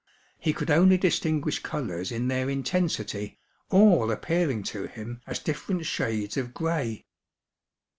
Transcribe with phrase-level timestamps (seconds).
[0.39, 3.37] He could only distinguish colours in their intensity,
[3.69, 7.05] all appearing to him as different shades of gray.